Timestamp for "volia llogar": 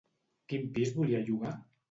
0.97-1.55